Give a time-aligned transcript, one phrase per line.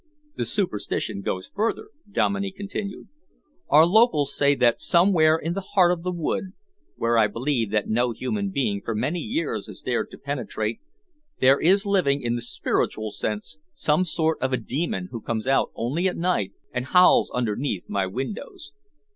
[0.35, 3.09] "The superstition goes further," Dominey continued.
[3.69, 6.53] "Our locals say that somewhere in the heart of the wood,
[6.95, 10.79] where I believe that no human being for many years has dared to penetrate,
[11.39, 15.69] there is living in the spiritual sense some sort of a demon who comes out
[15.75, 18.71] only at night and howls underneath my windows."